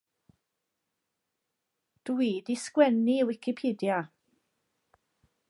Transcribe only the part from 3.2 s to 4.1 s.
Wicipedia.